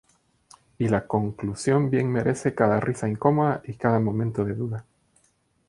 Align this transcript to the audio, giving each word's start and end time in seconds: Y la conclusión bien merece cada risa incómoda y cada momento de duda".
Y 0.79 0.87
la 0.87 1.05
conclusión 1.05 1.91
bien 1.91 2.11
merece 2.11 2.55
cada 2.55 2.79
risa 2.79 3.07
incómoda 3.07 3.61
y 3.65 3.75
cada 3.75 3.99
momento 3.99 4.43
de 4.43 4.55
duda". 4.55 4.85